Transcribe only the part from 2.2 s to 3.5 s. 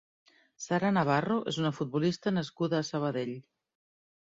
nascuda a Sabadell.